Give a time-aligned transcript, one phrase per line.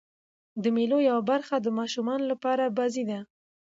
[0.63, 3.19] د مېلو یوه برخه د ماشومانو له پاره بازۍ دي.